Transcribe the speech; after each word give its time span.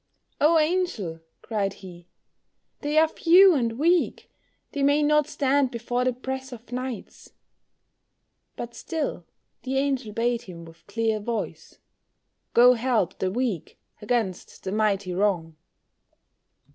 "Oh, 0.39 0.57
Angel!" 0.57 1.19
cried 1.43 1.73
he, 1.73 2.07
"they 2.79 2.97
are 2.97 3.07
few 3.07 3.53
and 3.53 3.77
weak, 3.77 4.31
They 4.71 4.81
may 4.81 5.03
not 5.03 5.27
stand 5.27 5.69
before 5.69 6.05
the 6.05 6.11
press 6.11 6.51
of 6.51 6.71
knights;" 6.71 7.33
But 8.55 8.73
still 8.73 9.27
the 9.61 9.77
angel 9.77 10.11
bade 10.11 10.41
him 10.41 10.65
with 10.65 10.87
clear 10.87 11.19
voice, 11.19 11.77
"Go 12.55 12.73
help 12.73 13.19
the 13.19 13.29
weak 13.29 13.77
against 14.01 14.63
the 14.63 14.71
mighty 14.71 15.13
wrong." 15.13 15.55